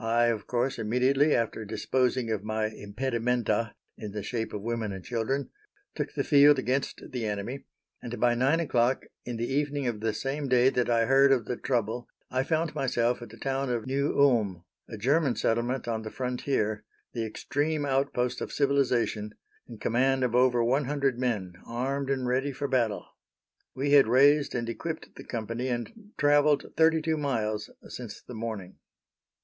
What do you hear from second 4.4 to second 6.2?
of women and children, took